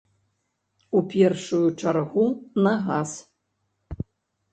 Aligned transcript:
У 0.99 1.01
першую 1.11 1.59
чаргу 1.81 2.23
на 2.69 2.73
газ. 2.87 3.11